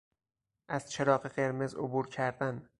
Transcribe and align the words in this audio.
از 0.67 0.91
چراغ 0.91 1.27
قرمز 1.27 1.75
عبور 1.75 2.07
کردن 2.07 2.69